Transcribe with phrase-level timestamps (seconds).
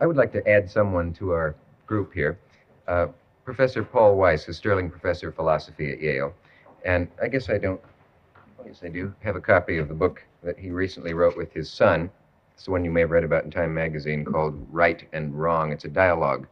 [0.00, 2.38] I would like to add someone to our group here.
[2.86, 3.08] Uh,
[3.44, 6.32] Professor Paul Weiss is Sterling Professor of Philosophy at Yale.
[6.84, 7.80] And I guess I don't,
[8.64, 11.68] yes, I do have a copy of the book that he recently wrote with his
[11.68, 12.10] son.
[12.54, 15.72] It's the one you may have read about in Time magazine called Right and Wrong.
[15.72, 16.46] It's a dialogue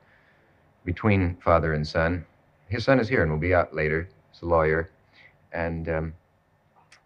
[0.85, 2.25] between father and son.
[2.69, 4.09] His son is here and will be out later.
[4.33, 4.91] He's a lawyer.
[5.53, 6.15] And um,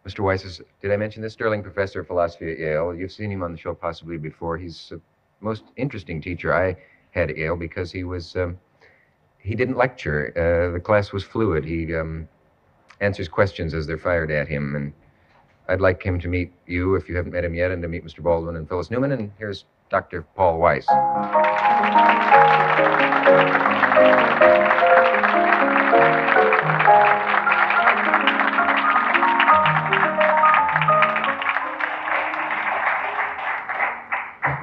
[0.06, 0.20] Mr.
[0.20, 1.34] Weiss is, did I mention this?
[1.34, 2.94] Sterling Professor of Philosophy at Yale.
[2.94, 4.56] You've seen him on the show possibly before.
[4.56, 5.00] He's the
[5.40, 6.76] most interesting teacher I
[7.12, 8.58] had Yale because he was, um,
[9.38, 10.32] he didn't lecture.
[10.36, 11.64] Uh, the class was fluid.
[11.64, 12.28] He um,
[13.00, 14.76] answers questions as they're fired at him.
[14.76, 14.92] And
[15.68, 18.04] I'd like him to meet you if you haven't met him yet and to meet
[18.04, 18.22] Mr.
[18.22, 19.12] Baldwin and Phyllis Newman.
[19.12, 20.22] And here's Dr.
[20.36, 20.86] Paul Weiss.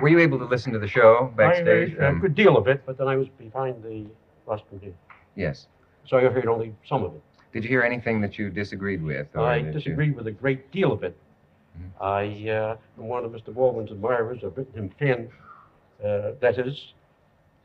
[0.01, 1.97] Were you able to listen to the show backstage?
[1.99, 4.05] I, a Um, good deal of it, but then I was behind the
[4.45, 4.93] rostrum here.
[5.35, 5.67] yes.
[6.05, 7.21] So I heard only some of it.
[7.51, 9.27] Did you hear anything that you disagreed with?
[9.35, 11.17] I that you- disagreed with a great deal of it.
[11.77, 11.89] Mhm.
[12.01, 13.53] I uh, am one of Mr.
[13.53, 14.43] Baldwin's admirers.
[14.43, 15.29] I've written him fan
[16.03, 16.93] uh, letters,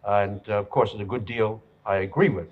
[0.05, 2.48] and uh, of course, there's a good deal I agree with.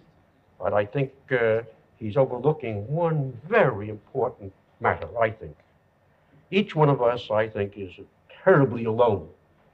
[0.60, 1.62] But I think uh,
[1.96, 5.56] he's overlooking one very important matter, I think.
[6.50, 7.92] Each one of us, I think, is
[8.44, 9.28] terribly alone.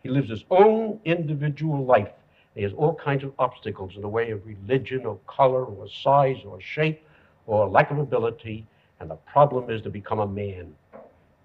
[0.06, 2.12] He lives his own individual life.
[2.54, 6.36] He has all kinds of obstacles in the way of religion or color or size
[6.46, 7.04] or shape
[7.48, 8.68] or lack of ability.
[9.00, 10.72] And the problem is to become a man.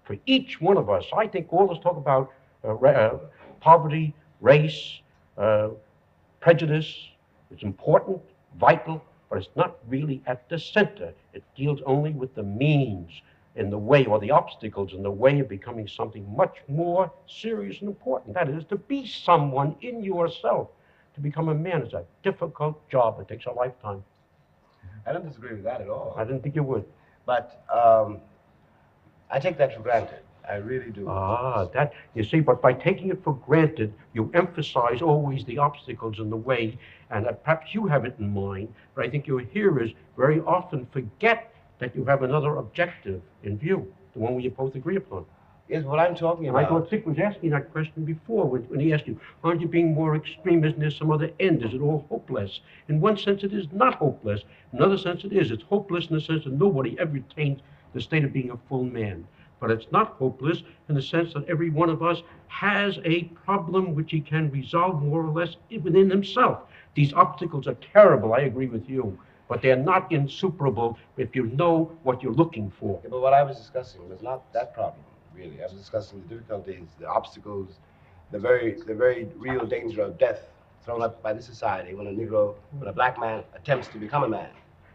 [0.04, 2.30] For each one of us, I think all this talk about
[2.62, 3.18] uh, uh,
[3.58, 5.00] poverty, race,
[5.36, 5.70] uh,
[6.38, 7.08] prejudice
[7.50, 8.22] is important,
[8.60, 11.12] vital, but it's not really at the center.
[11.34, 13.10] It deals only with the means
[13.56, 17.80] in the way or the obstacles in the way of becoming something much more serious
[17.80, 18.34] and important.
[18.34, 20.68] That is, to be someone in yourself.
[21.14, 23.20] To become a man is a difficult job.
[23.20, 24.02] It takes a lifetime.
[25.06, 26.14] I don't disagree with that at all.
[26.16, 26.84] I didn't think you would.
[27.26, 28.20] But um,
[29.30, 30.20] I take that for granted.
[30.48, 31.08] I really do.
[31.08, 36.18] Ah, that, you see, but by taking it for granted, you emphasize always the obstacles
[36.18, 36.78] in the way,
[37.10, 41.51] and perhaps you have it in mind, but I think your hearers very often forget
[41.82, 45.24] that you have another objective in view, the one we both agree upon.
[45.68, 48.78] Is what I'm talking And I thought Dick was asking that question before when, when
[48.78, 50.62] he asked you, aren't you being more extreme?
[50.64, 51.64] Isn't there some other end?
[51.64, 52.60] Is it all hopeless?
[52.88, 54.42] In one sense, it is not hopeless.
[54.72, 55.50] In another sense, it is.
[55.50, 57.60] It's hopeless in the sense that nobody ever attains
[57.94, 59.26] the state of being a full man.
[59.58, 63.96] But it's not hopeless in the sense that every one of us has a problem
[63.96, 66.60] which he can resolve more or less within himself.
[66.94, 71.90] These obstacles are terrible, I agree with you, but they're not insuperable if you know
[72.02, 73.00] what you're looking for.
[73.02, 75.04] Yeah, but what I was discussing was not that problem,
[75.34, 75.60] really.
[75.60, 77.78] I was discussing the difficulties, the obstacles,
[78.30, 80.48] the very, the very real danger of death
[80.84, 84.24] thrown up by the society when a Negro, when a black man attempts to become
[84.24, 84.50] a man.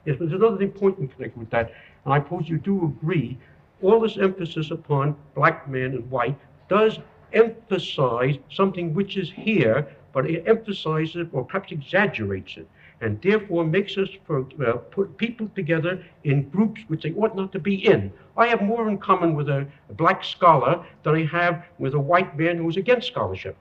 [0.06, 1.72] Yes, but there's another important connection with that,
[2.06, 3.38] and I suppose you do agree.
[3.82, 6.38] All this emphasis upon black man and white
[6.68, 7.00] does
[7.34, 12.68] emphasize something which is here, but it emphasizes or perhaps exaggerates it,
[13.02, 17.52] and therefore makes us for, uh, put people together in groups which they ought not
[17.52, 18.12] to be in.
[18.36, 22.38] I have more in common with a, black scholar than I have with a white
[22.38, 23.56] man who's against scholarship.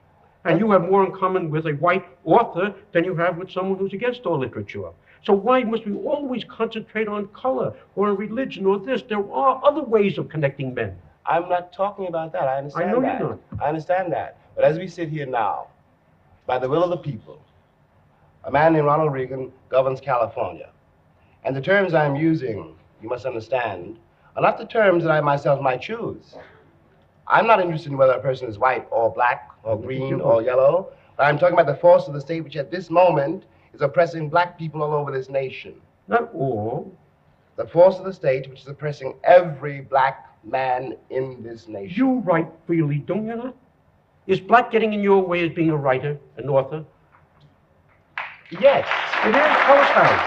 [0.45, 3.77] And you have more in common with a white author than you have with someone
[3.77, 4.89] who's against all literature.
[5.23, 9.01] So why must we always concentrate on color or on religion or this?
[9.01, 10.95] There are other ways of connecting men.
[11.25, 12.43] I'm not talking about that.
[12.43, 13.19] I understand I know that.
[13.19, 13.39] you're not.
[13.61, 14.37] I understand that.
[14.55, 15.67] But as we sit here now,
[16.45, 17.41] by the will of the people,
[18.47, 20.69] a man named Ronald Reagan governs California.
[21.43, 23.99] And the terms I'm using, you must understand,
[24.37, 26.35] are not the terms that I myself might choose.
[27.27, 30.93] I'm not interested in whether a person is white or black or green or yellow.
[31.17, 33.43] But I'm talking about the force of the state which at this moment
[33.73, 35.81] is oppressing black people all over this nation.
[36.07, 36.97] Not all.
[37.57, 41.97] The force of the state which is oppressing every black man in this nation.
[41.97, 43.55] You write freely, don't you not?
[44.25, 46.85] Is black getting in your way as being a writer, an author?
[48.51, 48.87] Yes.
[49.25, 49.35] It is.
[49.35, 50.21] Us.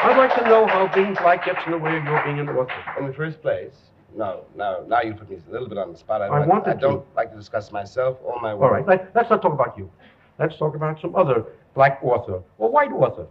[0.00, 2.46] I'd like to know how being like gets in the way of your being in
[2.46, 3.74] the water, In the first place,
[4.16, 6.22] no, no, now you put me a little bit on the spot.
[6.22, 7.16] I, I don't- wanted I don't to.
[7.16, 8.62] like to discuss myself or my work.
[8.70, 9.90] All right, let, let's not talk about you.
[10.38, 11.44] Let's talk about some other
[11.74, 13.26] black author or white author.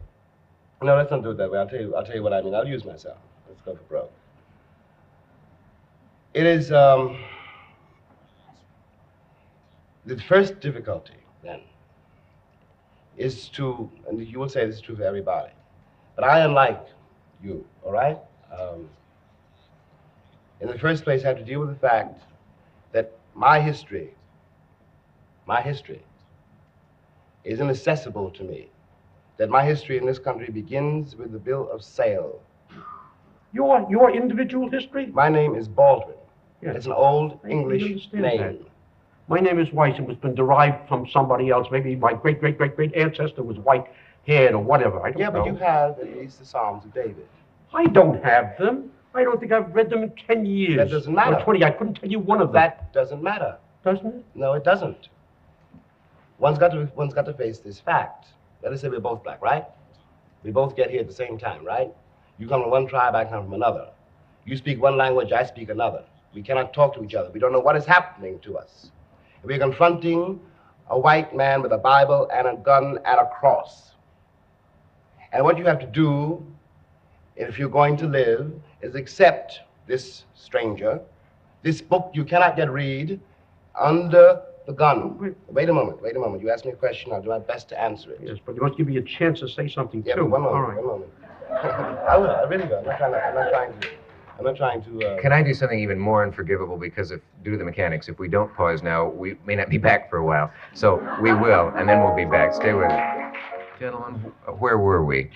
[0.81, 1.57] No, let's not do it that way.
[1.57, 1.95] I'll tell you.
[1.95, 2.53] I'll tell you what I mean.
[2.53, 3.17] I'll use myself.
[3.47, 4.11] Let's go for broke.
[6.33, 7.17] It is um,
[10.05, 11.61] the first difficulty then
[13.17, 15.51] is to, and you will say this is true for everybody,
[16.15, 16.81] but I am like
[17.43, 17.65] you.
[17.83, 18.17] All right.
[18.57, 18.87] Um,
[20.61, 22.21] in the first place, I have to deal with the fact
[22.93, 24.13] that my history
[25.47, 26.01] my history
[27.45, 28.67] is inaccessible to me.
[29.37, 32.41] That my history in this country begins with the bill of sale.
[33.53, 35.07] Your, your individual history?
[35.07, 36.17] My name is Baldwin.
[36.61, 36.75] Yes.
[36.75, 38.37] It's an old I English name.
[38.37, 38.66] that.
[39.27, 39.97] My name is Weiss.
[39.99, 41.67] It was been derived from somebody else.
[41.71, 43.85] Maybe my great, great, great, great ancestor was white
[44.25, 45.01] haired or whatever.
[45.05, 45.39] I don't Yeah, know.
[45.43, 47.27] but you have at least the Psalms of David.
[47.73, 48.91] I don't have them.
[49.13, 50.77] I don't think I've read them in 10 years.
[50.77, 51.35] That doesn't matter.
[51.37, 51.63] Or 20.
[51.63, 52.53] I couldn't tell you one of them.
[52.53, 53.57] That doesn't matter.
[53.83, 54.25] doesn't it?
[54.35, 55.09] No, it doesn't.
[56.39, 58.27] One's got to one's got to face this fact.
[58.61, 59.65] Let us say we're both black, right?
[60.43, 61.91] We both get here at the same time, right?
[62.37, 63.89] You come from one tribe, I come from another.
[64.45, 66.03] You speak one language, I speak another.
[66.33, 67.31] We cannot talk to each other.
[67.31, 68.91] We don't know what is happening to us.
[69.43, 70.39] We're confronting
[70.89, 73.93] a white man with a Bible and a gun and a cross.
[75.33, 76.45] And what you have to do,
[77.35, 78.51] if you're going to live,
[78.81, 80.99] is accept this stranger.
[81.63, 83.19] This book you cannot get read
[83.79, 85.17] under the gun.
[85.49, 85.69] Wait.
[85.69, 86.41] A moment, wait a moment.
[86.41, 88.19] You asked me a question, I'll do my best to answer it.
[88.23, 90.25] Yes, but you must give me a chance to say something, Yeah, too.
[90.25, 90.77] one moment, right.
[90.77, 91.11] one moment.
[92.09, 92.79] I will, I really will.
[92.79, 93.87] I'm not trying to, I'm not trying to,
[94.37, 97.51] I'm not trying to, uh, Can I do something even more unforgivable because if due
[97.51, 100.25] to the mechanics, if we don't pause now, we may not be back for a
[100.25, 100.51] while.
[100.73, 102.53] So we will, and then we'll be back.
[102.53, 103.35] Stay with us.
[103.79, 104.13] Gentlemen,
[104.59, 105.29] where were we?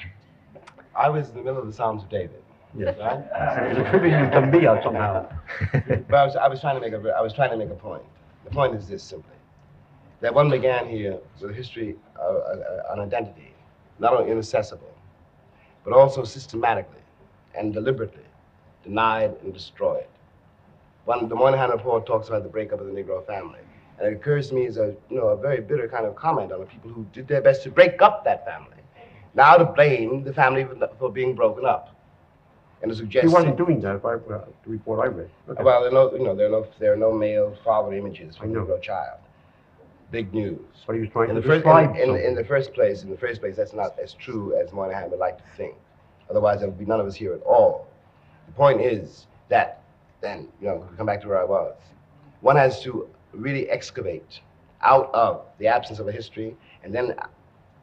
[0.96, 2.44] I was in the middle of the Psalms of David,
[2.78, 2.98] Yes.
[3.00, 3.20] right?
[3.36, 5.28] And it's attributed to me uh, somehow.
[6.10, 7.76] But I was, I was trying to make a, I was trying to make a
[7.76, 8.04] point.
[8.46, 9.36] The point is this simply,
[10.20, 13.54] that one began here with a history, uh, uh, an identity,
[14.00, 14.94] not only inaccessible,
[15.84, 17.02] but also systematically
[17.56, 18.24] and deliberately
[18.84, 20.06] denied and destroyed.
[21.06, 23.60] One, the Moynihan Report talks about the breakup of the Negro family.
[23.98, 26.52] And it occurs to me as a, you know, a very bitter kind of comment
[26.52, 28.78] on the people who did their best to break up that family.
[29.34, 31.96] Now to blame the family for, for being broken up.
[32.82, 33.28] And to suggest...
[33.28, 35.30] He wasn't doing that, if I, uh, the report I read.
[35.50, 35.64] Okay.
[35.64, 38.38] Well, there are no, you know, there are no, there are no male father images
[38.42, 38.66] the know.
[38.66, 39.20] Negro child.
[40.10, 40.60] Big news.
[40.88, 43.12] But he was trying In to the, first, in, in, in the first place, in
[43.12, 45.76] the first place, that's not as true as Moynihan would like to think.
[46.30, 47.88] Otherwise, there would be none of us here at all.
[48.52, 49.82] The point is that,
[50.20, 51.74] then, you know, come back to where I was.
[52.42, 54.42] One has to really excavate
[54.82, 57.16] out of the absence of a history, and then,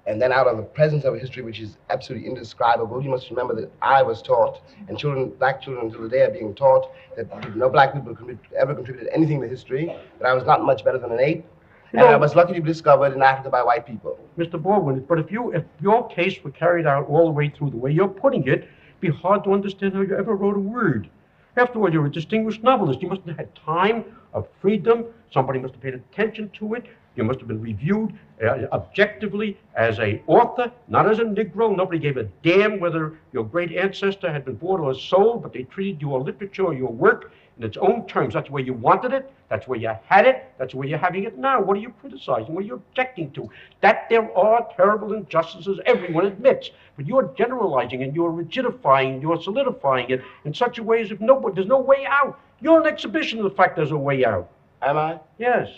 [0.07, 3.03] and then out of the presence of a history which is absolutely indescribable.
[3.03, 6.55] You must remember that I was taught, and children, black children until today are being
[6.55, 8.15] taught that no black people
[8.59, 9.87] ever contributed anything to history.
[10.19, 11.47] That I was not much better than an ape,
[11.95, 14.19] You and I was lucky to be discovered in Africa by white people.
[14.37, 14.63] Mr.
[14.63, 17.79] Baldwin, but if you, if your case were carried out all the way through the
[17.79, 18.69] way you're putting it,
[19.01, 21.09] be hard to understand how you ever wrote a word.
[21.57, 23.03] After all, you're a distinguished novelist.
[23.03, 25.07] You must have had time of freedom.
[25.33, 26.87] Somebody must have paid attention to it.
[27.19, 31.77] You must have been reviewed uh, objectively as a author, not as a Negro.
[31.77, 35.65] Nobody gave a damn whether your great ancestor had been born or sold, but they
[35.65, 38.35] treated your literature or your work in its own terms.
[38.35, 39.33] That's where you wanted it.
[39.49, 40.45] That's where you had it.
[40.59, 41.61] That's where you're having it now.
[41.61, 42.55] What are you criticizing?
[42.55, 43.51] What are you objecting to?
[43.81, 46.71] That there are terrible injustices, everyone admits.
[46.97, 51.11] But you're generalizing and you're rigidifying, and you're solidifying it in such a way as
[51.11, 52.39] if no, there's no way out.
[52.61, 54.49] You're an exhibition of the fact there's a way out.
[54.83, 55.19] Am I?
[55.39, 55.69] Yes.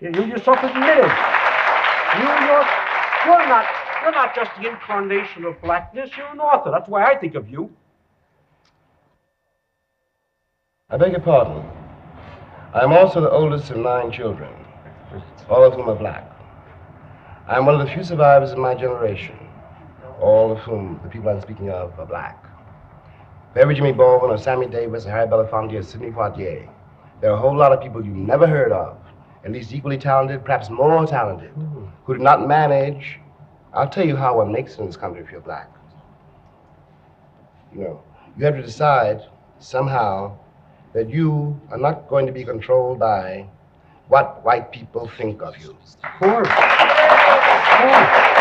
[0.00, 1.10] You you yourself admitted.
[2.16, 2.28] You,
[3.26, 3.66] you're, not,
[4.02, 6.10] you're not just the incarnation of blackness.
[6.16, 6.70] You're an author.
[6.70, 7.70] That's why I think of you.
[10.88, 11.68] I beg your pardon.
[12.72, 14.52] I am also the oldest of nine children,
[15.50, 16.30] all of whom are black.
[17.48, 19.36] I am one of the few survivors of my generation,
[20.20, 22.44] all of whom the people I'm speaking of are black.
[23.56, 26.68] Every Jimmy Baldwin or Sammy Davis or Harry Belafonte or Sidney Poitier,
[27.20, 28.96] there are a whole lot of people you never heard of,
[29.48, 31.52] at least equally talented, perhaps more talented,
[32.04, 33.18] who did not manage.
[33.72, 35.70] I'll tell you how one makes it in this country if you're black.
[37.72, 38.02] You know,
[38.36, 39.22] you have to decide
[39.58, 40.36] somehow
[40.92, 43.48] that you are not going to be controlled by
[44.08, 45.70] what white people think of you.
[45.70, 46.48] Of course.
[46.48, 46.54] Of
[47.78, 48.37] course.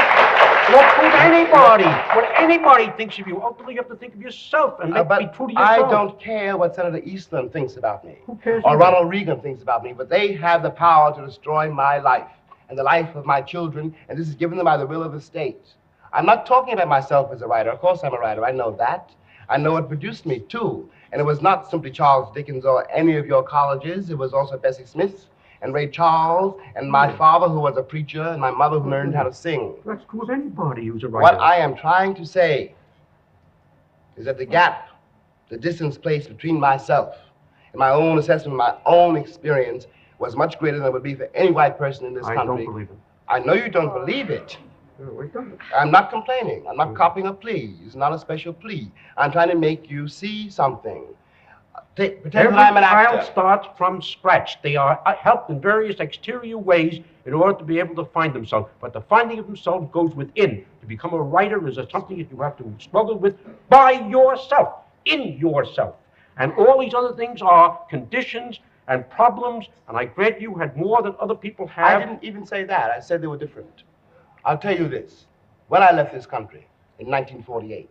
[0.69, 4.79] What would anybody, what anybody thinks of you, ultimately you have to think of yourself
[4.81, 5.87] and Uh, make, be true to yourself.
[5.87, 8.63] I don't care what Senator Eastland thinks about me Who cares?
[8.65, 8.79] or either?
[8.79, 12.27] Ronald Reagan thinks about me, but they have the power to destroy my life
[12.69, 15.13] and the life of my children, and this is given them by the will of
[15.13, 15.65] the state.
[16.11, 17.69] I'm not talking about myself as a writer.
[17.69, 18.43] Of course, I'm a writer.
[18.43, 19.11] I know that.
[19.47, 20.89] I know what produced me, too.
[21.13, 24.57] And it was not simply Charles Dickens or any of your colleges, it was also
[24.57, 25.27] Bessie Smith
[25.61, 27.17] and Ray Charles and my hmm.
[27.17, 29.75] father, who was a preacher, and my mother, who learned how to sing.
[29.85, 31.23] That's of anybody who's a writer.
[31.23, 32.73] What I am trying to say
[34.15, 34.89] is that the gap,
[35.49, 37.15] the distance placed between myself
[37.73, 39.87] and my own assessment, my own experience,
[40.19, 42.65] was much greater than it would be for any white person in this I country.
[42.65, 42.97] don't believe it.
[43.29, 44.57] I know you don't believe it.
[44.99, 45.77] I.
[45.77, 46.65] I'm not complaining.
[46.67, 46.95] I'm not hmm.
[46.95, 47.75] copying a plea.
[47.85, 48.91] It's not a special plea.
[49.15, 51.05] I'm trying to make you see something.
[51.95, 54.61] Pretend Every child starts from scratch.
[54.61, 58.33] They are uh, helped in various exterior ways in order to be able to find
[58.33, 58.69] themselves.
[58.79, 60.63] But the finding of themselves goes within.
[60.81, 63.35] To become a writer is a, something that you have to struggle with
[63.69, 65.95] by yourself, in yourself.
[66.37, 69.65] And all these other things are conditions and problems.
[69.87, 72.01] And I grant you had more than other people have.
[72.01, 72.91] I didn't even say that.
[72.91, 73.83] I said they were different.
[74.45, 75.25] I'll tell you this.
[75.67, 76.67] When I left this country
[76.99, 77.89] in 1948,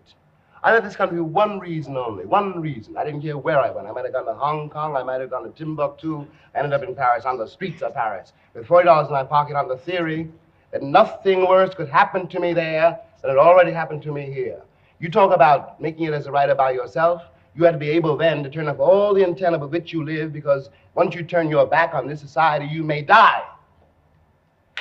[0.67, 2.27] I left this country for one reason only.
[2.27, 2.97] One reason.
[2.97, 3.87] I didn't care where I went.
[3.87, 4.97] I might have gone to Hong Kong.
[4.97, 6.27] I might have gone to Timbuktu.
[6.57, 9.55] I ended up in Paris, on the streets of Paris, with $40 in my pocket
[9.55, 10.29] on the theory
[10.73, 14.61] that nothing worse could happen to me there than had already happened to me here.
[14.99, 17.23] You talk about making it as a writer by yourself.
[17.55, 20.05] You had to be able then to turn off all the antenna with which you
[20.05, 23.45] live because once you turn your back on this society, you may die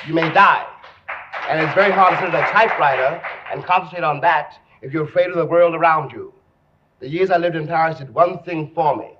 [0.06, 0.66] you may die.
[1.48, 5.04] And it's very hard to sit at a typewriter and concentrate on that if you're
[5.04, 6.32] afraid of the world around you.
[7.00, 9.10] The years I lived in Paris did one thing for me.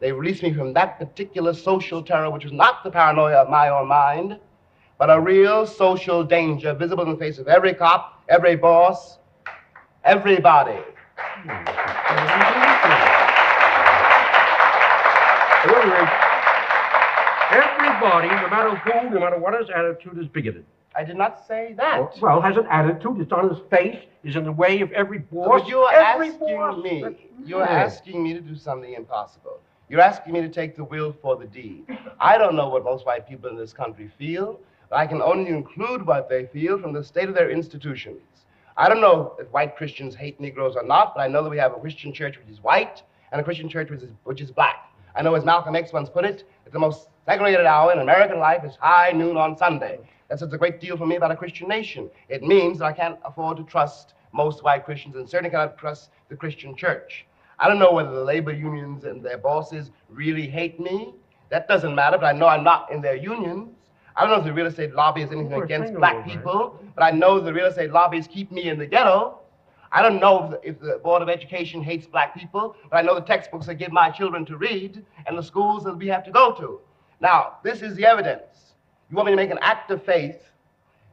[0.00, 3.68] They released me from that particular social terror, which was not the paranoia of my
[3.68, 4.38] own mind,
[4.98, 9.18] but a real social danger visible in the face of every cop, every boss,
[10.04, 10.78] everybody.
[17.52, 20.64] Everybody, no matter who, no matter what his attitude, is bigoted.
[21.00, 21.98] I did not say that.
[21.98, 23.20] Oh, well, has an attitude.
[23.20, 23.96] It's on his face.
[24.22, 25.48] Is in the way of every boss.
[25.48, 26.84] But you're every asking boss.
[26.84, 27.16] me.
[27.46, 29.60] You're asking me to do something impossible.
[29.88, 31.86] You're asking me to take the will for the deed.
[32.20, 35.48] I don't know what most white people in this country feel, but I can only
[35.48, 38.20] include what they feel from the state of their institutions.
[38.76, 41.56] I don't know if white Christians hate Negroes or not, but I know that we
[41.56, 43.02] have a Christian church which is white
[43.32, 44.89] and a Christian church which is, which is black.
[45.20, 48.38] I know, as Malcolm X once put it, that the most segregated hour in American
[48.38, 50.00] life is high noon on Sunday.
[50.28, 52.08] That says a great deal for me about a Christian nation.
[52.30, 56.08] It means that I can't afford to trust most white Christians and certainly cannot trust
[56.30, 57.26] the Christian church.
[57.58, 61.12] I don't know whether the labor unions and their bosses really hate me.
[61.50, 63.76] That doesn't matter, but I know I'm not in their unions.
[64.16, 67.10] I don't know if the real estate lobby is anything against black people, but I
[67.10, 69.39] know the real estate lobbies keep me in the ghetto.
[69.92, 73.02] I don't know if the, if the Board of Education hates black people, but I
[73.02, 76.24] know the textbooks they give my children to read and the schools that we have
[76.24, 76.80] to go to.
[77.20, 78.74] Now, this is the evidence.
[79.10, 80.42] You want me to make an act of faith,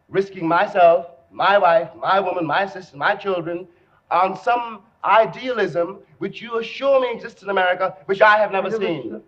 [0.09, 3.67] risking myself, my wife, my woman, my sister, my children,
[4.11, 8.77] on some idealism which you assure me exists in America, which I have never I
[8.77, 9.21] seen.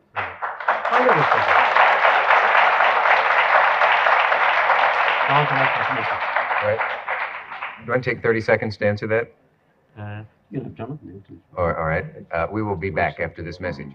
[6.64, 6.99] right.
[7.86, 9.32] Do I take 30 seconds to answer that?
[9.98, 12.06] Uh, you know, Jonathan, you all right.
[12.32, 13.92] Uh, we will be back after this message.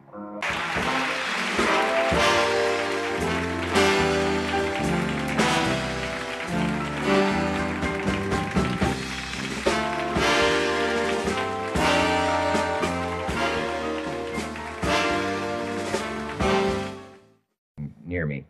[18.06, 18.44] Near me.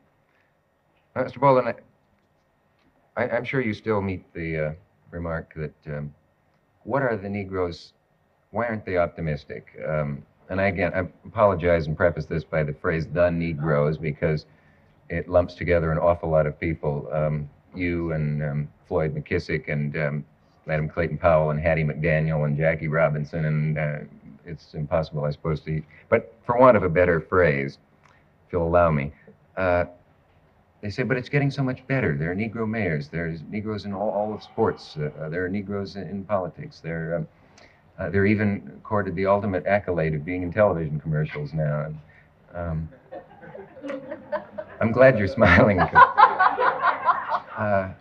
[1.17, 1.41] Uh, Mr.
[1.41, 1.75] Baldwin,
[3.17, 4.73] I, I, I'm sure you still meet the uh,
[5.14, 6.12] remark that um,
[6.83, 7.94] what are the Negroes
[8.54, 9.66] why aren't they optimistic?
[9.87, 14.47] Um, and I, again, I apologize and preface this by the phrase "the Negroes" because
[15.09, 17.09] it lumps together an awful lot of people.
[17.12, 20.25] Um, you and um, Floyd McKissick and um,
[20.68, 23.99] Adam Clayton Powell and Hattie McDaniel and Jackie Robinson, and uh,
[24.47, 25.83] it's impossible, I suppose, to.
[26.09, 27.78] But for want of a better phrase,
[28.47, 29.12] if you'll allow me,
[29.56, 29.87] uh,
[30.85, 32.14] they say, but it's getting so much better.
[32.14, 33.09] There are Negro mayors.
[33.09, 34.99] There's Negroes in all, all of sports.
[34.99, 36.81] Uh, there are Negroes in, in politics.
[36.81, 37.17] There.
[37.17, 37.29] Um,
[37.99, 41.87] uh, they're even accorded the ultimate accolade of being in television commercials now.
[41.87, 41.99] And,
[42.55, 42.88] um,
[44.79, 45.81] I'm glad you're smiling.
[47.57, 47.95] Uh,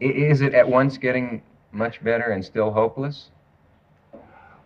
[0.00, 1.40] is it at once getting
[1.72, 3.30] much better and still hopeless?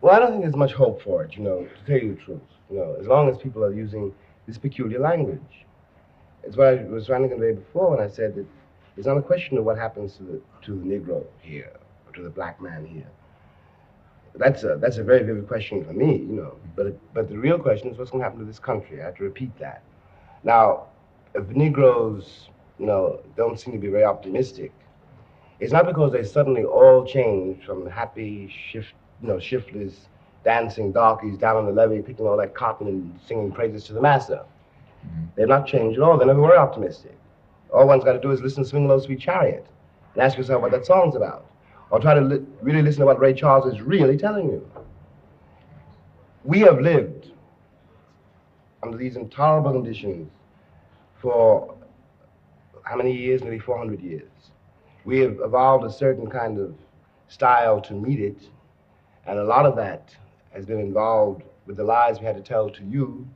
[0.01, 2.21] Well, I don't think there's much hope for it, you know, to tell you the
[2.21, 2.41] truth.
[2.69, 4.13] You know, as long as people are using
[4.49, 5.63] this peculiar language.
[6.45, 8.47] It's what I was trying to convey before when I said that
[8.97, 11.73] it's not a question of what happens to the to the Negro here
[12.07, 13.09] or to the black man here.
[14.35, 16.57] That's a that's a very vivid question for me, you know.
[16.75, 19.01] But but the real question is what's going to happen to this country.
[19.01, 19.83] I have to repeat that.
[20.43, 20.87] Now,
[21.35, 24.73] if Negroes, you know, don't seem to be very optimistic,
[25.61, 30.09] it's not because they suddenly all changed from happy shift, you know, shiftless,
[30.45, 34.01] dancing darkies down on the levee, picking all that cotton and singing praises to the
[34.01, 34.45] master.
[35.07, 35.25] Mm-hmm.
[35.37, 36.19] They've not changed at all.
[36.19, 37.17] They never were optimistic.
[37.73, 39.67] All one's got to do is listen to Swing Low Sweet Chariot
[40.15, 41.47] and ask yourself what that song's about.
[41.91, 44.69] Or try to li- really listen to what Ray Charles is really telling you.
[46.45, 47.31] We have lived
[48.83, 50.31] under these intolerable conditions
[51.21, 51.75] for
[52.83, 53.43] how many years?
[53.43, 54.29] Nearly 400 years.
[55.05, 56.75] We have evolved a certain kind of
[57.29, 58.49] style to meet it,
[59.27, 60.15] and a lot of that
[60.51, 63.27] has been involved with the lies we had to tell to you,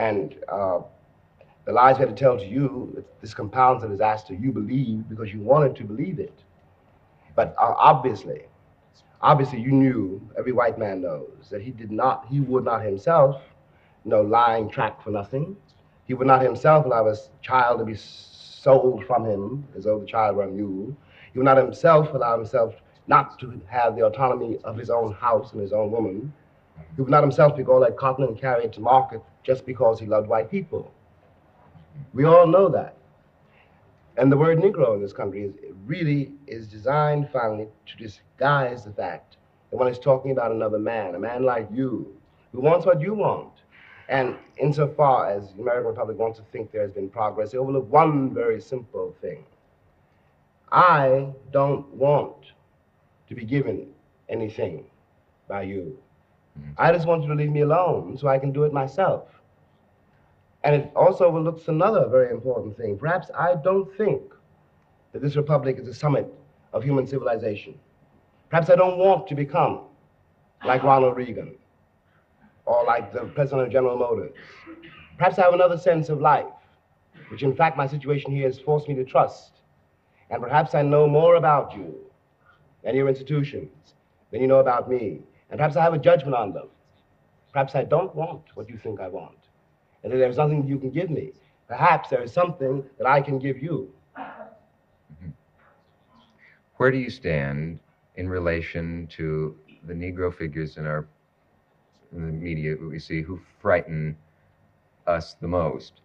[0.00, 0.80] and uh,
[1.66, 5.30] the lies we had to tell to you, this compounds the disaster you believe because
[5.30, 6.42] you wanted to believe it.
[7.36, 8.46] But uh, obviously,
[9.20, 13.42] obviously you knew, every white man knows, that he did not, he would not himself,
[14.06, 15.54] you know, lying track for nothing.
[16.06, 20.06] He would not himself allow his child to be sold from him as though the
[20.06, 20.96] child were a mule.
[21.32, 22.74] He would not himself allow himself
[23.06, 26.32] not to have the autonomy of his own house and his own woman.
[26.96, 29.98] He would not himself pick all like cotton and carry it to market just because
[29.98, 30.92] he loved white people.
[32.12, 32.96] We all know that.
[34.16, 35.54] And the word Negro in this country is,
[35.86, 39.36] really is designed finally to disguise the fact
[39.70, 42.14] that one is talking about another man, a man like you,
[42.52, 43.52] who wants what you want.
[44.08, 47.90] And insofar as the American Republic wants to think there has been progress, they overlook
[47.90, 49.44] one very simple thing.
[50.72, 52.52] I don't want
[53.28, 53.86] to be given
[54.28, 54.84] anything
[55.48, 55.96] by you.
[56.78, 59.28] I just want you to leave me alone so I can do it myself.
[60.64, 62.98] And it also overlooks another very important thing.
[62.98, 64.22] Perhaps I don't think
[65.12, 66.32] that this republic is a summit
[66.72, 67.74] of human civilization.
[68.50, 69.82] Perhaps I don't want to become
[70.64, 70.88] like ah.
[70.88, 71.54] Ronald Reagan
[72.66, 74.32] or like the president of General Motors.
[75.18, 76.46] Perhaps I have another sense of life,
[77.30, 79.52] which in fact my situation here has forced me to trust.
[80.30, 81.94] And perhaps I know more about you
[82.84, 83.94] and your institutions
[84.30, 85.20] than you know about me.
[85.50, 86.68] And perhaps I have a judgment on them.
[87.52, 89.48] Perhaps I don't want what you think I want.
[90.02, 91.32] And that there's nothing you can give me.
[91.68, 93.92] Perhaps there is something that I can give you.
[96.76, 97.78] Where do you stand
[98.16, 101.06] in relation to the Negro figures in our
[102.12, 104.16] in the media we see who frighten
[105.06, 106.00] us the most?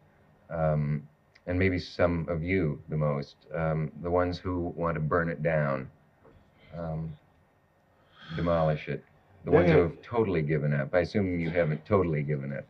[0.50, 1.08] Um,
[1.48, 5.42] and maybe some of you the most, um, the ones who want to burn it
[5.44, 5.90] down,
[6.78, 7.16] um,
[8.36, 9.04] demolish it,
[9.46, 10.94] the ones who have totally given up.
[10.94, 12.66] I assume you haven't totally given up.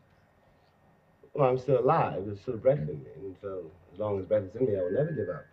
[1.33, 2.23] Well, I'm still alive.
[2.25, 3.11] There's still breath in me.
[3.15, 3.63] And so
[3.93, 5.45] as long as breath is in me, I will never give up.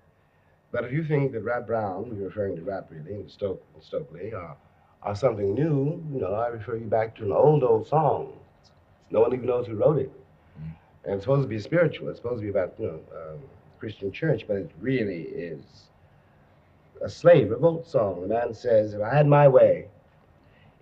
[0.73, 3.83] But if you think that Rap Brown, you're referring to Rap really, and Stoke and
[3.83, 4.57] Stokely, are,
[5.03, 8.33] are something new, you know, I refer you back to an old, old song.
[9.11, 10.13] No one even knows who wrote it.
[11.05, 12.09] And it's supposed to be spiritual.
[12.09, 13.41] It's supposed to be about, you know, um,
[13.79, 15.61] Christian church, but it really is
[17.03, 18.23] a slave revolt song.
[18.23, 19.89] The man says, if I had my way,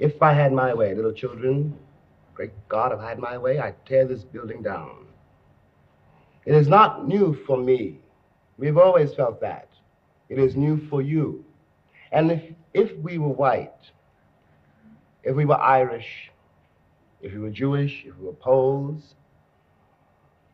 [0.01, 1.79] if I had my way, little children,
[2.35, 5.07] great God, if I had my way, I'd tear this building down.
[6.47, 8.01] It is not new for me.
[8.57, 9.69] We've always felt that.
[10.31, 11.45] It is new for you.
[12.13, 13.91] And if, if we were white,
[15.23, 16.31] if we were Irish,
[17.21, 19.15] if we were Jewish, if we were Poles,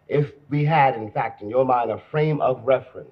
[0.08, 3.10] if we had, in fact, in your mind, a frame of reference,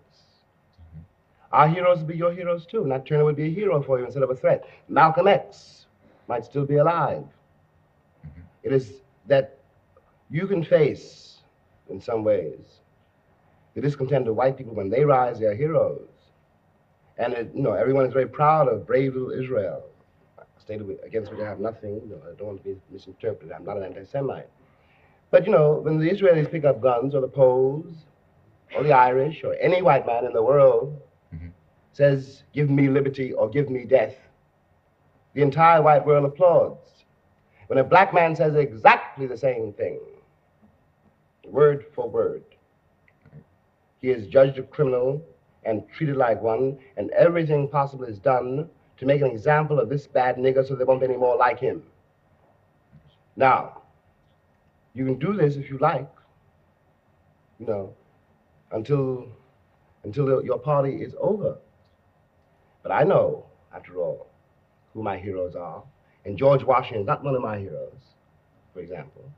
[1.53, 2.85] our heroes would be your heroes too.
[2.85, 4.65] Nat Turner would be a hero for you instead of a threat.
[4.89, 5.84] Malcolm X
[6.29, 7.25] might still be alive.
[8.63, 9.59] It is that
[10.31, 11.41] you can face,
[11.89, 12.81] in some ways,
[13.75, 16.09] the discontent of white people when they rise, they are heroes.
[17.19, 19.85] And it, you know, everyone is very proud of brave little Israel,
[20.39, 21.95] a state against which I have nothing.
[21.95, 23.53] You know, I don't want to be misinterpreted.
[23.53, 24.49] I'm not an anti-Semite.
[25.31, 28.07] But you know, when the Israelis pick up guns, or the Poles,
[28.77, 31.01] or the Irish, or any white man in the world
[31.35, 31.53] Mhm.
[31.93, 34.24] says, "Give me liberty or give me death,"
[35.35, 37.05] the entire white world applauds.
[37.67, 40.01] When a black man says exactly the same thing,
[41.45, 42.45] word for word,
[44.01, 45.23] he is judged a criminal
[45.65, 48.69] and treated like one, and everything possible is done
[48.99, 51.59] to make an example of this bad nigger so there won't be any more like
[51.59, 51.83] him.
[53.37, 53.83] Now,
[54.93, 56.11] you can do this if you like,
[57.59, 57.95] you know,
[58.71, 59.27] until
[60.05, 61.57] until your party is over.
[62.83, 64.29] But I know, after all,
[64.95, 65.83] who my heroes are.
[66.25, 68.15] And George Washington is not one of my heroes,
[68.73, 69.31] for example.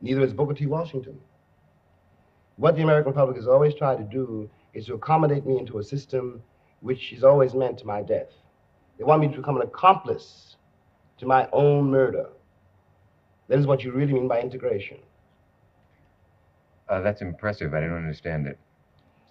[0.00, 0.66] Neither is Booker T.
[0.66, 1.18] Washington.
[2.56, 5.82] What the American public has always tried to do is to accommodate me into a
[5.82, 6.42] system
[6.80, 8.28] which is always meant to my death.
[8.98, 10.56] They want me to become an accomplice
[11.18, 12.26] to my own murder.
[13.48, 14.98] That is what you really mean by integration.
[16.88, 17.74] Uh, that's impressive.
[17.74, 18.58] I don't understand it.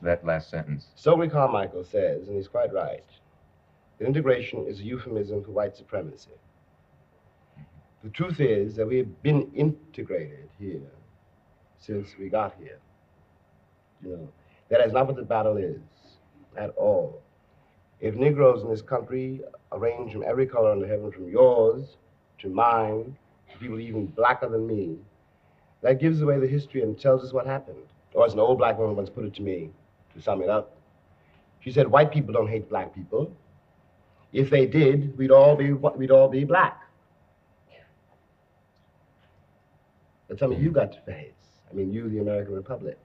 [0.01, 0.88] That last sentence.
[0.95, 3.03] So Stokely Carmichael says, and he's quite right,
[4.01, 6.31] that integration is a euphemism for white supremacy.
[8.03, 10.89] The truth is that we have been integrated here
[11.77, 12.79] since we got here.
[14.03, 14.29] You know,
[14.69, 15.77] that is not what the battle is
[16.57, 17.21] at all.
[17.99, 21.97] If Negroes in this country arranged from every color under heaven, from yours
[22.39, 23.15] to mine,
[23.51, 24.97] to people even blacker than me,
[25.83, 27.77] that gives away the history and tells us what happened.
[28.15, 29.69] Oh, or as an old black woman once put it to me,
[30.15, 30.75] to sum it up,
[31.59, 33.31] she said, "White people don't hate black people.
[34.33, 36.81] If they did, we'd all be we'd all be black."
[40.27, 41.33] That's something you got to face.
[41.69, 42.97] I mean, you, the American Republic.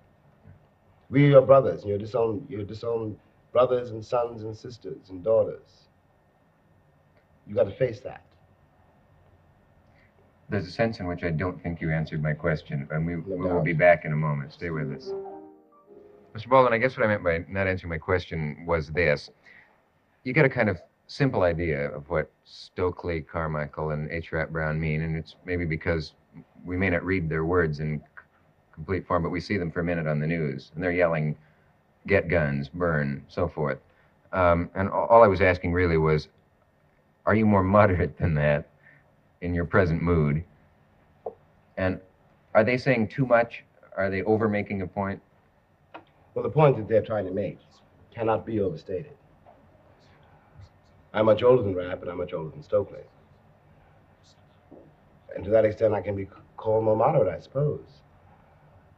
[1.10, 3.16] We are your brothers, and your disowned, your disowned
[3.52, 5.88] brothers and sons and sisters and daughters.
[7.46, 8.24] You got to face that.
[10.48, 13.36] There's a sense in which I don't think you answered my question, and we, we
[13.36, 14.52] will be back in a moment.
[14.52, 15.10] Stay with us.
[16.34, 16.48] Mr.
[16.48, 19.30] Baldwin, I guess what I meant by not answering my question was this.
[20.22, 24.32] You get a kind of simple idea of what Stokely, Carmichael, and H.
[24.32, 26.14] Rap Brown mean, and it's maybe because
[26.64, 28.02] we may not read their words in
[28.72, 31.36] complete form, but we see them for a minute on the news, and they're yelling,
[32.06, 33.78] get guns, burn, so forth.
[34.32, 36.28] Um, and all I was asking really was,
[37.24, 38.68] are you more moderate than that
[39.40, 40.44] in your present mood?
[41.76, 42.00] And
[42.54, 43.64] are they saying too much?
[43.96, 45.20] Are they over making a point?
[46.34, 47.58] Well, the point that they're trying to make
[48.14, 49.12] cannot be overstated.
[51.16, 53.00] I'm much older than Rap, and I'm much older than Stokely.
[55.34, 57.86] And to that extent, I can be called more moderate, I suppose.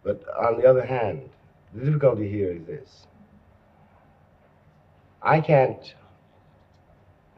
[0.02, 1.30] But on the other hand,
[1.72, 3.06] the difficulty here is this.
[5.22, 5.94] I can't,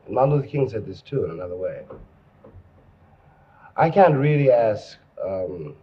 [0.09, 1.85] Martin Luther King said this too in another way.
[3.77, 5.77] I can't really ask um,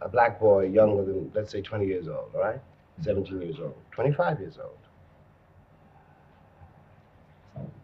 [0.00, 2.60] a black boy younger than, let's say, 20 years old, all right?
[3.02, 4.83] 17 years old, 25 years old.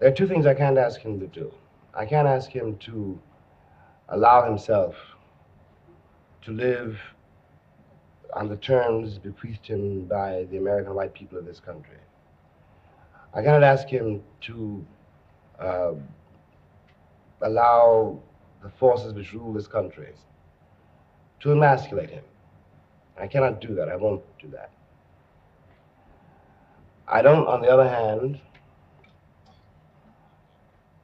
[0.01, 1.53] There are two things I can't ask him to do.
[1.93, 3.21] I can't ask him to
[4.09, 4.95] allow himself
[6.43, 6.99] to live
[8.35, 11.99] on the terms bequeathed him by the American white people of this country.
[13.35, 14.87] I cannot ask him to
[15.59, 15.93] uh,
[17.43, 18.23] allow
[18.63, 20.15] the forces which rule this country
[21.41, 22.25] to emasculate him.
[23.19, 23.91] I cannot do that.
[23.91, 24.71] I won't do that.
[27.07, 28.41] I don't, on the other hand,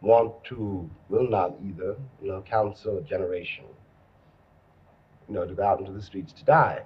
[0.06, 3.64] want to, will not either, you know, counsel a generation,
[5.28, 6.82] you know, to go out into the streets to die.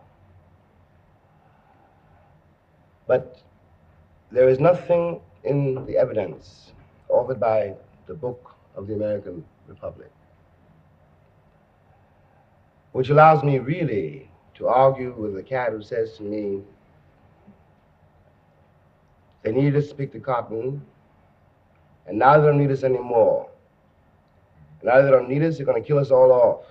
[3.07, 3.41] But
[4.33, 6.73] there is nothing in the evidence
[7.09, 7.75] offered by
[8.07, 10.11] the book of the American Republic
[12.93, 16.61] which allows me really to argue with the cat who says to me,
[19.43, 20.83] they needed to pick the cotton,
[22.11, 23.49] and now they don't need us anymore.
[24.81, 26.65] And Now they don't need us, they're going to kill us all off,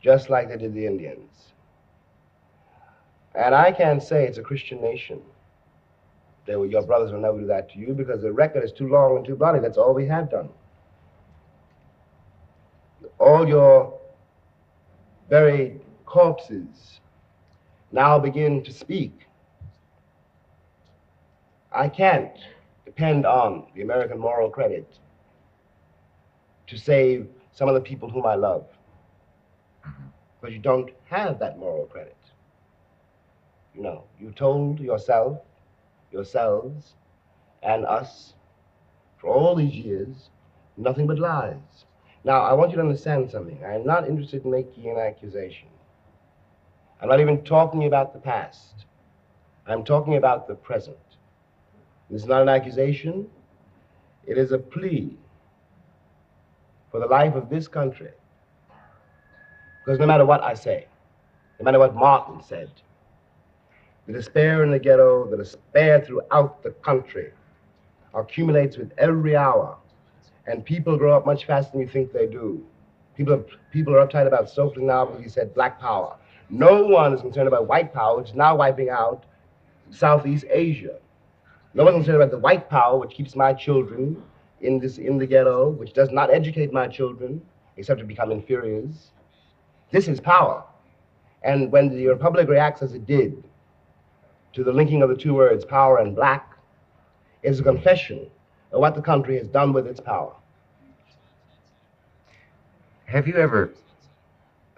[0.00, 1.52] just like they did the Indians.
[3.34, 5.20] And I can't say it's a Christian nation.
[6.46, 8.88] They were, your brothers will never do that to you because the record is too
[8.88, 9.60] long and too bloody.
[9.60, 10.48] That's all we have done.
[13.18, 14.00] All your
[15.28, 17.00] buried corpses
[17.92, 19.26] now begin to speak.
[21.70, 22.32] I can't
[22.86, 24.98] depend on the American moral credit
[26.68, 28.66] to save some of the people whom I love.
[29.86, 30.06] Mm-hmm.
[30.40, 32.16] Because you don't have that moral credit.
[33.74, 35.38] You know, you told yourself,
[36.10, 36.94] yourselves,
[37.62, 38.32] and us
[39.18, 40.30] for all these years
[40.76, 41.84] nothing but lies.
[42.24, 43.58] Now, I want you to understand something.
[43.64, 45.68] I'm not interested in making an accusation.
[47.00, 48.86] I'm not even talking about the past.
[49.66, 50.96] I'm talking about the present.
[52.10, 53.26] This is not an accusation,
[54.26, 55.16] it is a plea
[56.90, 58.10] for the life of this country.
[59.84, 60.86] Because no matter what I say,
[61.58, 62.70] no matter what Martin said,
[64.06, 67.32] the despair in the ghetto, the despair throughout the country
[68.14, 69.76] accumulates with every hour
[70.46, 72.64] and people grow up much faster than you think they do.
[73.16, 76.16] People are, people are uptight about Stokely now he said black power.
[76.50, 79.24] No one is concerned about white power, which is now wiping out
[79.90, 80.98] Southeast Asia.
[81.76, 84.22] No one's concerned about the white power, which keeps my children
[84.62, 87.42] in, this, in the ghetto, which does not educate my children
[87.76, 89.10] except to become inferiors.
[89.90, 90.64] This is power.
[91.42, 93.44] And when the Republic reacts as it did
[94.54, 96.56] to the linking of the two words, power and black,
[97.42, 98.30] is a confession
[98.72, 100.32] of what the country has done with its power.
[103.04, 103.74] Have you ever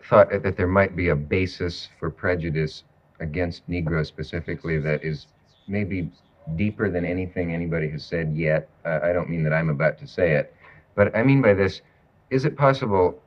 [0.03, 2.83] thought that there might be a basis for prejudice
[3.21, 5.29] against Negroes specifically that is
[5.69, 6.11] maybe
[6.57, 8.69] deeper than anything anybody has said yet?
[8.85, 10.55] Uh, I don't mean that I'm about to say it,
[10.95, 11.83] but I mean by this
[12.31, 13.21] is it possible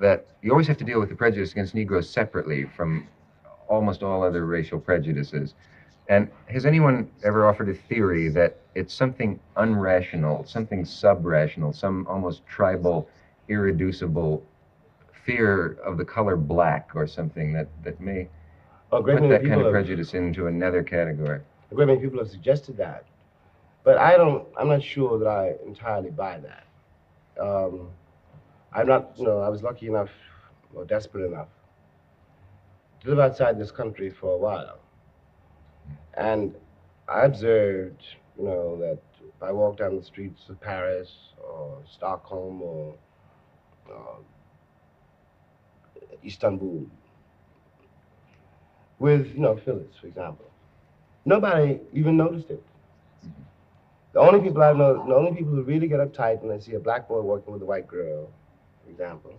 [0.00, 3.06] that you always have to deal with the prejudice against Negroes separately from
[3.68, 5.54] almost all other racial prejudices?
[6.08, 12.46] And has anyone ever offered a theory that it's something unrational, something sub-rational, some almost
[12.46, 13.08] tribal,
[13.48, 14.44] irreducible
[15.24, 18.28] fear of the color black or something that, that may
[19.02, 21.40] great put that kind of have- prejudice into another category?
[21.74, 23.04] A great many people have suggested that,
[23.82, 24.46] but I don't.
[24.56, 26.66] I'm not sure that I entirely buy that.
[27.36, 27.90] Um,
[28.72, 29.10] I'm not.
[29.18, 30.10] You know, I was lucky enough,
[30.72, 31.48] or desperate enough,
[33.00, 34.78] to live outside this country for a while.
[36.16, 36.54] And
[37.08, 38.04] I observed,
[38.38, 41.10] you know, that if I walk down the streets of Paris
[41.42, 42.94] or Stockholm or
[43.90, 44.20] uh,
[46.24, 46.86] Istanbul
[49.00, 50.53] with, you know, Phyllis, for example,
[51.24, 52.62] nobody even noticed it.
[54.12, 56.74] The only people I know, the only people who really get uptight when they see
[56.74, 58.30] a black boy working with a white girl,
[58.84, 59.34] for example,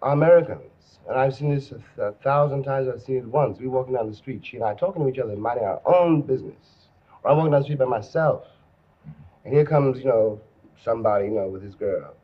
[0.00, 0.62] are Americans.
[1.08, 2.88] And I've seen this a, a thousand times.
[2.88, 3.58] I've seen it once.
[3.58, 6.22] We're walking down the street, she and I, talking to each other, minding our own
[6.22, 6.88] business.
[7.22, 8.44] Or I'm walking down the street by myself,
[9.44, 10.40] and here comes, you know,
[10.82, 12.14] somebody, you know, with his girl.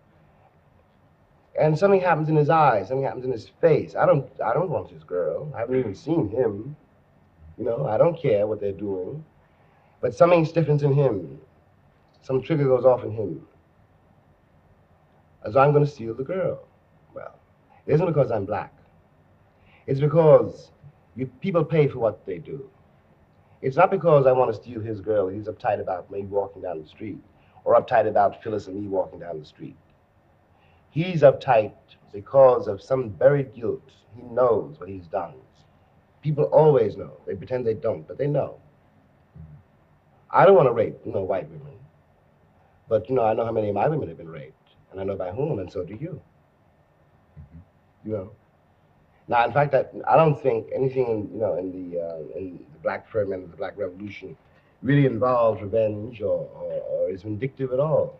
[1.58, 3.94] And something happens in his eyes, something happens in his face.
[3.94, 5.52] I don't, I don't want this girl.
[5.54, 6.76] I haven't even seen him.
[7.58, 9.24] You know, I don't care what they're doing.
[10.00, 11.40] But something stiffens in him.
[12.22, 13.46] Some trigger goes off in him.
[15.44, 16.66] As I'm going to steal the girl.
[17.14, 17.38] Well,
[17.86, 18.72] it isn't because I'm black.
[19.86, 20.70] It's because
[21.16, 22.68] you, people pay for what they do.
[23.62, 25.28] It's not because I want to steal his girl.
[25.28, 27.18] He's uptight about me walking down the street,
[27.64, 29.76] or uptight about Phyllis and me walking down the street.
[30.90, 31.72] He's uptight
[32.12, 33.90] because of some buried guilt.
[34.14, 35.34] He knows what he's done.
[36.24, 37.12] People always know.
[37.26, 38.58] They pretend they don't, but they know.
[40.30, 41.74] I don't want to rape, you know, white women.
[42.88, 45.04] But, you know, I know how many of my women have been raped, and I
[45.04, 46.22] know by whom, and so do you.
[48.06, 48.30] You know.
[49.28, 52.58] Now, in fact, I, I don't think anything, in, you know, in the uh, in
[52.72, 54.34] the Black ferment of the Black Revolution
[54.80, 58.18] really involves revenge or, or, or is vindictive at all.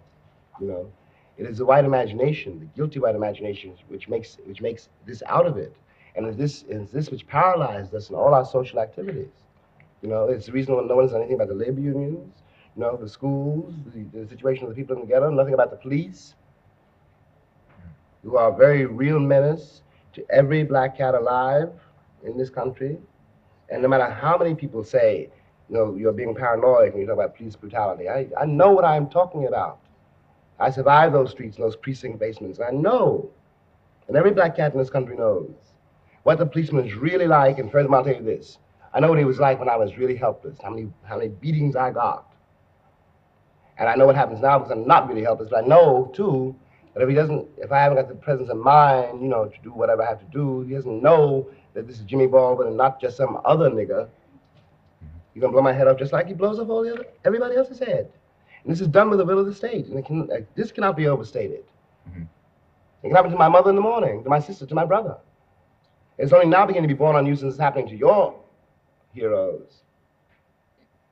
[0.60, 0.92] You know,
[1.38, 5.46] it is the white imagination, the guilty white imagination, which makes which makes this out
[5.46, 5.74] of it,
[6.16, 9.33] and it's this is this which paralyzed us in all our social activities.
[10.03, 12.42] You know, it's the reason why no one knows anything about the labor unions,
[12.77, 15.70] you know, the schools, the, the situation of the people in the ghetto, nothing about
[15.70, 16.35] the police,
[18.22, 21.70] who are a very real menace to every black cat alive
[22.24, 22.98] in this country.
[23.70, 25.31] And no matter how many people say,
[25.68, 28.85] you know, you're being paranoid when you talk about police brutality, I, I know what
[28.85, 29.81] I'm talking about.
[30.61, 32.59] I survived those streets and those precinct basements.
[32.59, 33.31] And I know,
[34.07, 35.50] and every black cat in this country knows,
[36.24, 37.58] what the policeman is really like.
[37.58, 38.58] And furthermore, I'll tell you this
[38.92, 41.28] I know what he was like when I was really helpless, how many, how many
[41.28, 42.32] beatings I got.
[43.78, 46.54] And I know what happens now because I'm not really helpless, but I know, too,
[46.94, 49.58] that if he doesn't, if I haven't got the presence of mind, you know, to
[49.62, 52.76] do whatever I have to do, he doesn't know that this is Jimmy Baldwin and
[52.76, 54.08] not just some other nigger.
[55.32, 57.56] He's gonna blow my head off just like he blows off all the other, everybody
[57.56, 58.12] else's head.
[58.62, 60.70] And this is done with the will of the state, and it can, uh, this
[60.70, 61.64] cannot be overstated.
[62.08, 62.28] Mhm.
[63.02, 65.16] It can happen to my mother in the morning, to my sister, to my brother.
[66.18, 68.38] It's only now beginning to be born on you since it's happening to your
[69.12, 69.83] heroes.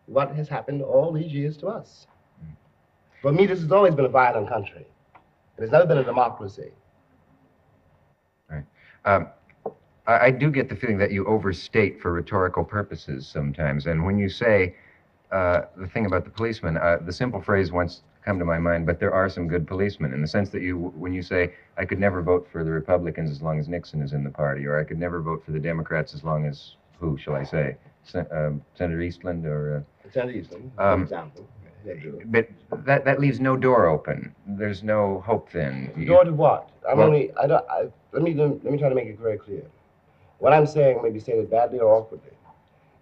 [0.07, 2.07] What has happened all these years to us?
[3.21, 4.87] For me, this has always been a violent country.
[5.59, 6.73] It has never been a democracy.
[9.05, 9.29] Um,
[10.07, 13.87] I, I do get the feeling that you overstate for rhetorical purposes sometimes.
[13.87, 14.77] And when you say
[15.31, 18.87] uh, the thing about the policeman, uh, the simple phrase once come to my mind,
[18.87, 21.85] but there are some good policemen in the sense that you, when you say, I
[21.85, 24.79] could never vote for the Republicans as long as Nixon is in the party, or
[24.79, 28.27] I could never vote for the Democrats as long as, who shall I say, Sen-
[28.31, 29.85] um, Senator Eastland or.
[30.05, 31.47] Uh, Senator Eastland, for Um, example.
[32.27, 32.49] But
[32.87, 34.33] that, that leaves no door open.
[34.47, 35.91] There's no hope then.
[36.07, 36.71] Door to what?
[36.89, 37.33] I'm Well- only.
[37.35, 37.69] I don't.
[37.69, 39.63] I, let me let me try to make it very clear.
[40.39, 42.31] What I'm saying may be stated badly or awkwardly,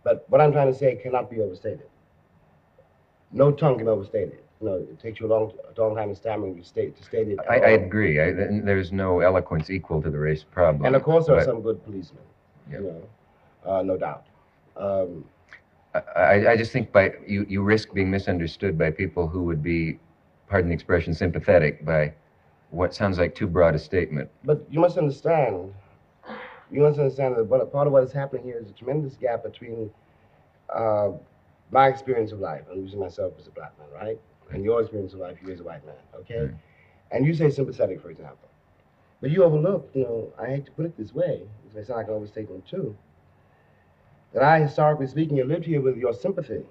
[0.03, 1.89] but what I'm trying to say cannot be overstated.
[3.33, 4.45] No tongue can overstate it.
[4.61, 7.03] You know, it takes you a long, a long time in stammering to state to
[7.03, 7.39] state it.
[7.49, 8.21] I, I agree.
[8.21, 10.85] I, there's no eloquence equal to the race problem.
[10.87, 12.23] And of course, there are some good policemen.
[12.71, 12.81] You
[13.65, 14.25] know, uh, no doubt.
[14.77, 15.25] Um,
[15.95, 19.63] I, I- I just think by you, you risk being misunderstood by people who would
[19.63, 19.99] be,
[20.49, 22.13] pardon the expression, sympathetic by
[22.71, 24.29] what sounds like too broad a statement.
[24.45, 25.73] But you must understand,
[26.71, 29.43] you must understand that what, part of what is happening here is a tremendous gap
[29.43, 29.91] between
[30.73, 31.11] uh,
[31.71, 34.21] my experience of life, I'm using myself as a black man, right?
[34.53, 36.51] And your experience of life, you as a white man, okay?
[37.13, 38.49] And you say sympathetic, for example.
[39.21, 41.99] But you overlook, you know, I hate to put it this way, this may sound
[41.99, 42.97] like an overstatement too,
[44.33, 46.65] that I, historically speaking, have lived here with your sympathy.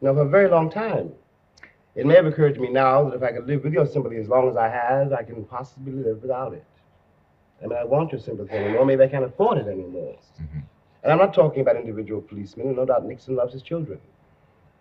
[0.00, 1.12] You know, for a very long time.
[1.94, 4.16] It may have occurred to me now that if I could live with your sympathy
[4.16, 6.64] as long as I have, I can possibly live without it.
[7.62, 8.84] I mean, I want your sympathy anymore.
[8.84, 10.16] Maybe I can't afford it anymore.
[10.40, 10.62] Mhm.
[11.02, 14.00] And I'm not talking about individual policemen, and no doubt Nixon loves his children.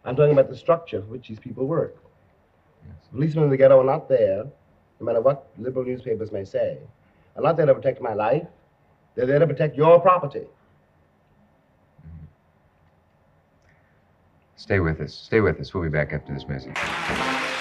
[0.05, 1.97] I'm talking about the structure for which these people work.
[3.11, 4.43] Policemen in the ghetto are not there,
[4.99, 6.79] no matter what liberal newspapers may say,
[7.35, 8.45] are not there to protect my life.
[9.15, 10.45] They're there to protect your property.
[14.55, 15.13] Stay with us.
[15.13, 15.73] Stay with us.
[15.73, 17.52] We'll be back after this message.